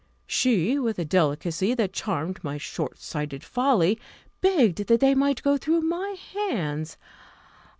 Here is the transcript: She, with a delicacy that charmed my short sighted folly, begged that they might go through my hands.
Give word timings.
She, 0.25 0.79
with 0.79 0.97
a 0.97 1.05
delicacy 1.05 1.75
that 1.75 1.93
charmed 1.93 2.43
my 2.43 2.57
short 2.57 2.97
sighted 2.97 3.43
folly, 3.43 3.99
begged 4.41 4.87
that 4.87 4.99
they 4.99 5.13
might 5.13 5.43
go 5.43 5.57
through 5.57 5.81
my 5.81 6.15
hands. 6.33 6.97